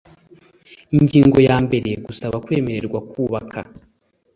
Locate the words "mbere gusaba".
1.65-2.35